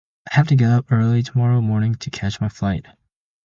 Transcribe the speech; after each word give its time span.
I 0.31 0.35
have 0.37 0.47
to 0.47 0.55
get 0.55 0.71
up 0.71 0.91
early 0.91 1.21
tomorrow 1.21 1.61
morning 1.61 1.93
to 1.93 2.09
catch 2.09 2.41
my 2.41 2.49
flight. 2.49 2.87